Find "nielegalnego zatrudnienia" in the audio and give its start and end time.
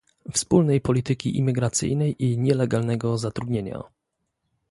2.37-3.83